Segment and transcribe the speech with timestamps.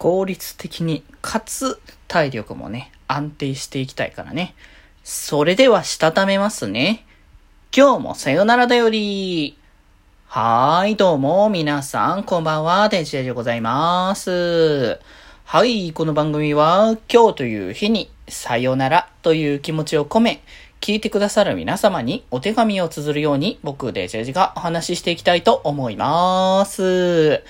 [0.00, 4.54] 効率的に、かつ体力もね、安定していきたいからね。
[5.04, 7.04] それでは、したためますね。
[7.76, 9.58] 今日もさよならだより。
[10.26, 14.98] はーい、どうも、皆さん、こんばんは、デジェでございます。
[15.44, 20.42] はい、この番組は、今日という日に、さよならという気持ちを込め、
[20.80, 27.44] 聞いてくださる皆様にお手紙を綴るように、僕、デジェジがお話ししていきたいと思います。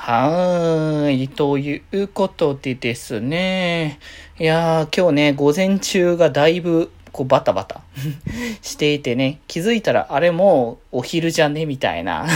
[0.00, 1.28] はーい。
[1.28, 3.98] ということでですね。
[4.38, 7.80] いやー、今日ね、午前中がだいぶこうバタバタ
[8.62, 11.66] していてね、気づいたらあれもうお昼じゃね？
[11.66, 12.28] みたいな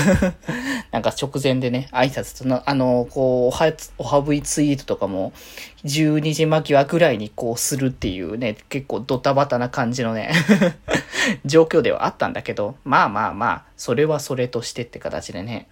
[0.91, 5.33] なんか直前でね、挨拶との、あの、こう、おは、おはぶいツイートとかも、
[5.85, 10.33] 12時間際ぐらいにこうするっていうね、結構ドタバタな感じのね
[11.47, 15.69] 状況ではあったんだけど、まあまあまあ、それはそれとしてって形でね。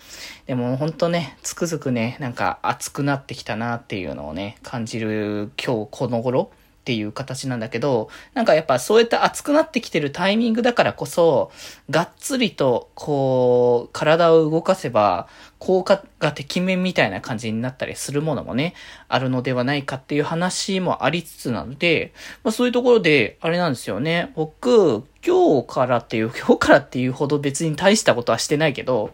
[0.46, 6.50] でもほんとね、つくづくね、なんか熱くなってきたなっていうのをね、感じる今日この頃。
[6.80, 11.52] っていう形なんだけど、なんかやっぱそうやって熱くなってきてるタイミングだからこそ、
[11.90, 18.74] がっつりと、こう、体を動かせば、効果がてきめんみたいな感じになったりするものもね、
[19.08, 24.32] あるのではないかっていう話もありつつなので、まあそういうところで、あれなんですよね。
[24.34, 29.10] 僕、今日からっていう、今日からっていうほど別に大したことはしてないけど、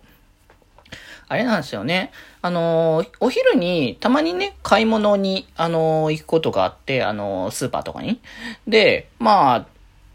[1.29, 2.13] あれなんですよね。
[2.41, 8.21] あの、お昼にたまにね、買い物に、あの、行くことがあって、あの、スーパーとかに。
[8.69, 9.67] で、まあ、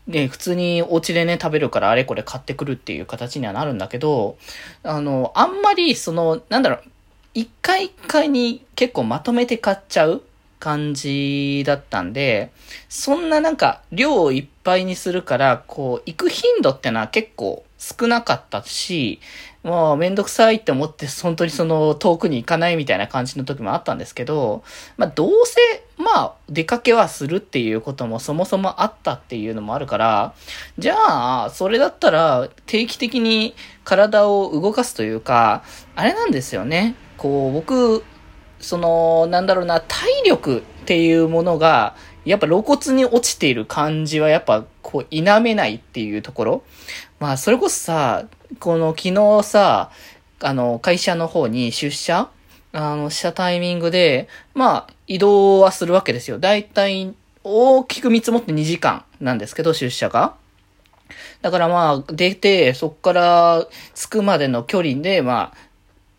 [0.08, 4.38] ね、普通にお家でね、食べるからあれこれ買ってくるっていう形にはなるんだけど、
[4.84, 6.84] あの、あんまり、その、なんだろう、
[7.34, 10.22] 一回一回に結構まとめて買っちゃう
[10.60, 12.52] 感じだったんで、
[12.88, 19.20] そんななんか量をいっぱいにするから、こう、行く頻度ってのは結構少なかったし、
[19.64, 24.64] もうめんどくさいって思って、本当にその遠くに行かないみたいな感じの時もあったんですけど、
[24.98, 25.60] まあどうせ、
[25.98, 30.36] まあ出かけはするっていうこともそもそもあったっていうのもあるから、
[30.78, 35.64] じゃあ、それだったら定期的に体を動かすというか、
[35.96, 36.94] あれなんですよね。
[37.18, 38.04] こう、僕、
[38.60, 41.96] その、なんだろうな、体力っていうものが、
[42.26, 46.64] やっぱ露骨に落ちている感じはやっぱこう否めないっていうところ。
[47.20, 48.26] まあそれこそさ、
[48.60, 49.92] この昨日さ、
[50.40, 52.30] あの会社の方に出社
[52.74, 56.40] あのしたタイミングで、まあ移動はするわけですよ。
[56.40, 60.36] だいたい大きく見積もって2時間なんですけど、出社が。
[61.42, 65.58] だからまあ出て、そっから着くまでの距離で、まあ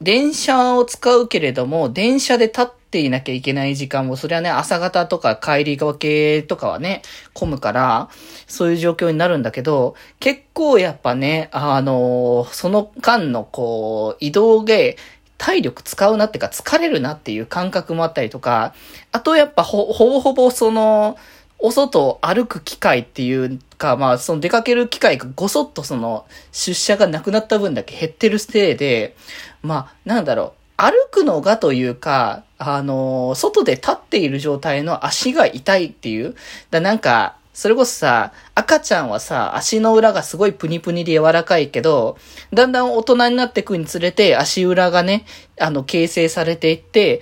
[0.03, 7.03] 電車を使うけれども、電車で立っていなきゃいけない時間も、それはね、朝方とか帰りがけとかはね、
[7.35, 8.09] 混むから、
[8.47, 14.97] そういう状況になるんだけど、結構やっぱね、あのその間のこう、移動で、
[15.39, 18.75] 体力使うなってか疲れるなっていう感覚もあったりとか、
[19.11, 21.17] あとやっぱほ、ほぼほぼその、
[21.63, 29.17] お外を歩く機会っていうか、まあ、その出かける機会がごそっとその、出社がなくなった分だけ減ってるせいで、
[29.63, 36.35] まあ、なんだろう、歩くのがというか、あの、外で立っている状態の足が痛いっていう。
[36.71, 42.17] だなんか、それこそさ、赤ちゃんはさ、足の裏がすごいプニプニで柔らかいけど、
[42.53, 45.27] だんだん大人になっていくにつれて足裏がね、
[45.61, 47.21] あの、形成されていって、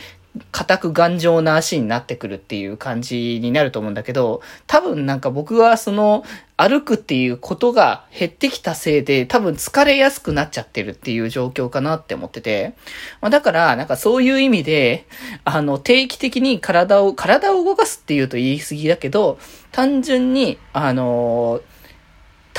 [0.53, 6.25] 硬く頑丈な足になってくるっていう感じになると思うんだけど、多分なんか僕はその
[6.57, 12.75] 歩くっていうことが減ってきたせいで多分疲れやすくなっちゃってるっていう状況かなって思ってて。
[13.21, 15.07] まあ、だからなんかそういう意味で、
[15.45, 19.39] あの定期的に体を、体を動かすっていうと言い過ぎだけど、
[19.73, 21.80] 単純に、あのー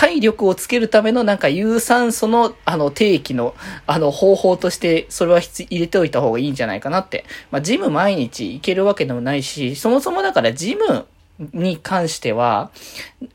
[0.01, 3.53] 体力をつけるためのなんか有酸素のあの定期の
[3.85, 7.23] あの方法としてそれは入れておいた方がいいんじゃないかなって。
[7.51, 11.05] まあジム毎日行けるわけでもないし、そもそもだからジム
[11.53, 12.71] に関しては、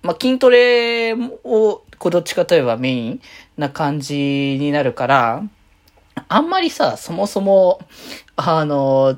[0.02, 3.20] まあ筋トレをこどっちかといえばメイン
[3.56, 4.16] な感じ
[4.58, 5.44] になるから、
[6.26, 7.78] あんまりさ、そもそも、
[8.34, 9.16] あの、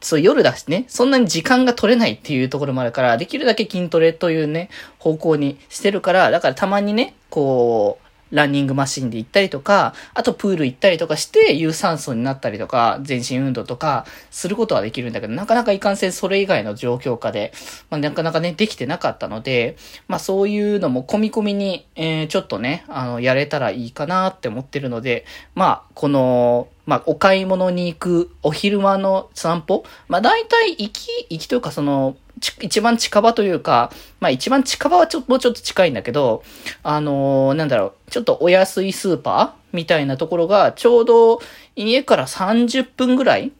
[0.00, 17.52] そう、夜だしね、そんなに時間が取れないっていうところもあるから、できるだけ筋トレというね、方向にしてるから、だからたまにね、こう、ランニングマシンで行ったりとか、あとプール行ったりとかして、有酸素になったりとか、全身運動とか、することはできるんだけど、なかなかいかんせんそれ以外の状況下で、
[17.90, 19.76] まあ、なかなかね、できてなかったので、
[20.08, 25.24] まあそういうのも込み込みに、えー、ちょっとね、あの、やれたらいいかなって思ってるので、
[25.54, 32.16] まあ、この、まあ、お買い物に行くお昼間の散歩まあ、大体行き、行きというかその、
[32.60, 33.90] 一番近場というか、
[34.20, 36.42] まあ一番近場はちょっと、もうちょっと近いんだけど、
[36.82, 41.40] あのー、なんだろう、ちょっとお安いスーパーみたいなところが、ちょうど
[41.74, 43.52] 家から30分ぐらい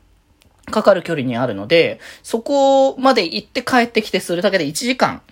[0.71, 5.23] かかる距離にあるので、そこまで行って帰ってきてするだけで1時間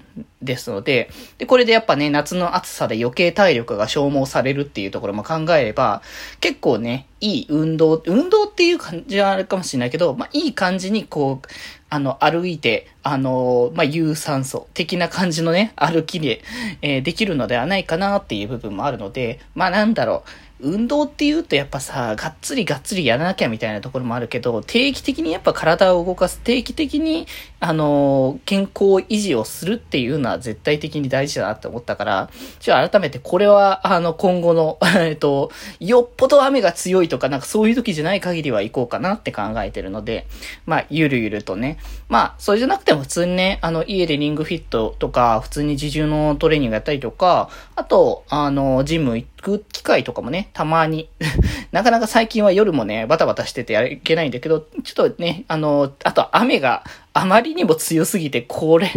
[0.43, 6.03] ですので、で、これでやっぱね、夏の暑さで余計体力が消耗されるっていうところも考えれば、
[6.41, 11.49] 結構ね、いい運動、運動っていう感じはあるかもしれないけど、まあ、いい感じにこう、
[11.91, 16.43] あの、歩いて、あの、まあ、有酸素的な感じのね、歩きで、
[16.83, 20.29] えー、できるのではないかなっていう部分もあるので、まあ、なんだろう、
[20.61, 27.27] 運動って言うとやっぱさ、がっつりがっつりやらなきゃみたいなところもあるけど、定期的にやっぱ体を動かす、定期的に、
[27.59, 32.31] あの、健康維持をするっていうのは絶対的に大事だなって思ったから、
[32.61, 40.27] じゃあ改めてこれは、あの、今後の、 えっと、よっぽど雨が強いとかなんかそういう時じゃない限りは行こうかなって考えてるので、
[40.67, 41.79] まあ、ゆるゆるとね、
[42.09, 51.11] まあ、それじゃなくても普通にね、あの、家でリングフィットとか、普通に自重のトレーニングやったりとか、あと、あの、ジム行ってく機会とかもね、たまに
[51.70, 56.82] なかなか最近は夜もね、バタバタしててやいけないんだけど、ちょっとね、あの、あと雨が
[57.12, 58.91] あまりにも強すぎて、これ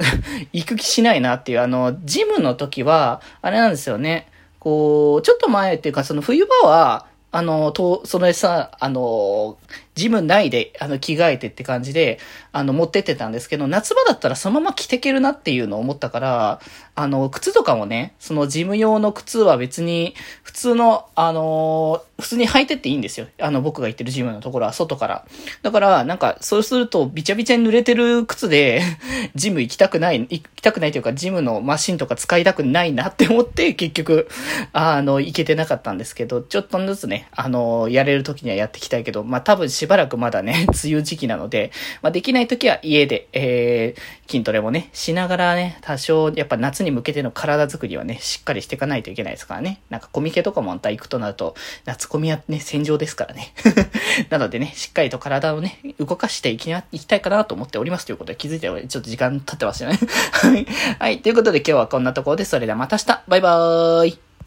[0.52, 4.28] 行く気しないなっていう、あの、ジムの時は、あれなんですよね。
[4.60, 9.56] こう、ちょっと前っていうか、その冬場は、あの、と、それさ、あの、
[9.94, 12.18] ジム内で、あの、着替えてって感じで、
[12.52, 16.60] あの、持ってってたんですけど、夏場だったらそのまま着てけるなっていうのを思ったから、
[16.96, 23.26] あの、靴とかもね、そのジム用の靴は別に、普通の、あの、普通に履いてっていいんですよ。
[23.40, 25.26] あの、僕が行ってるジムのところは外から。
[25.62, 28.82] だから、なんか、そうすると、びちゃびちゃに濡れてる靴で
[29.34, 34.28] ジム行きたくない、行きたくないというか、ジムのマシンとか使いたくないなって思って、結局、
[34.72, 41.70] あの、行けてなかったんですけど、ちょっとずつね、あの、やれる時にはやっていきたいけど、まあ、多分しばらくまだね、 梅雨時期なので、
[42.00, 49.82] まあ、できない時は家で、えー、筋トレもね、しながらね、多少、やっぱ夏に向けての体作りはね、しっかりしていかないといけないですからね。
[49.90, 51.54] なんかコミケとかもまた行くとなると、
[51.84, 53.52] 夏コミはね、戦場ですからね。
[54.30, 59.98] なのでね、しっかりと体をね、動かしていきな、いきたいかなと思っておりますということで気づいてちょっと時間経ってましたね。
[60.32, 60.66] はい。
[60.98, 61.18] はい。
[61.20, 64.23] ということで今日はこんなところで、それではまた明日バイバーイ